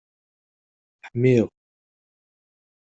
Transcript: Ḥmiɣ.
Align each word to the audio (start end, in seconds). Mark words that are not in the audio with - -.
Ḥmiɣ. 1.09 1.47